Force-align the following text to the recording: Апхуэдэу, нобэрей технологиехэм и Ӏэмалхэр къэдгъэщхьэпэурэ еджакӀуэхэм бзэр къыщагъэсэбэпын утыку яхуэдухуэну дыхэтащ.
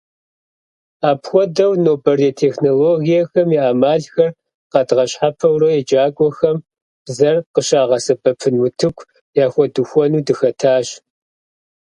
Апхуэдэу, 1.09 1.73
нобэрей 1.83 2.33
технологиехэм 2.41 3.47
и 3.57 3.59
Ӏэмалхэр 3.63 4.31
къэдгъэщхьэпэурэ 4.71 5.69
еджакӀуэхэм 5.79 6.57
бзэр 7.05 7.35
къыщагъэсэбэпын 7.53 8.55
утыку 8.65 9.05
яхуэдухуэну 9.45 10.25
дыхэтащ. 10.27 10.87